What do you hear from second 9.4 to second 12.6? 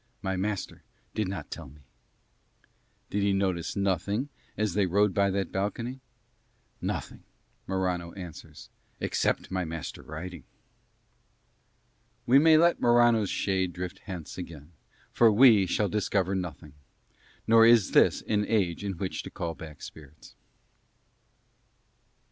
my master riding." We may